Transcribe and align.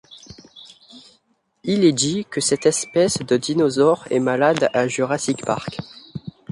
Il 1.63 1.85
est 1.85 1.91
dit 1.93 2.25
que 2.25 2.41
cette 2.41 2.65
espèce 2.65 3.19
de 3.19 3.37
dinosaure 3.37 4.05
est 4.09 4.19
malade 4.19 4.67
à 4.73 4.87
Jurassic 4.87 5.45
Park. 5.45 5.77